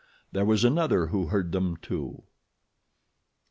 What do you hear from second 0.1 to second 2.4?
There was another who heard them, too.